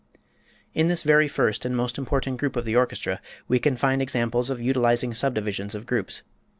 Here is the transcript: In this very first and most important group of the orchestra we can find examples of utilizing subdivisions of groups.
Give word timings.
In 0.73 0.87
this 0.87 1.03
very 1.03 1.27
first 1.27 1.63
and 1.63 1.77
most 1.77 1.95
important 1.95 2.39
group 2.39 2.55
of 2.55 2.65
the 2.65 2.75
orchestra 2.75 3.21
we 3.47 3.59
can 3.59 3.77
find 3.77 4.01
examples 4.01 4.49
of 4.49 4.59
utilizing 4.59 5.13
subdivisions 5.13 5.75
of 5.75 5.85
groups. 5.85 6.23